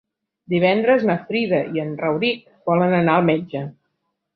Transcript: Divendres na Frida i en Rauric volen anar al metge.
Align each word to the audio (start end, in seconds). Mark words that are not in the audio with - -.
Divendres 0.53 1.05
na 1.11 1.19
Frida 1.29 1.61
i 1.77 1.85
en 1.85 1.95
Rauric 2.03 2.43
volen 2.73 3.01
anar 3.05 3.19
al 3.23 3.33
metge. 3.33 3.69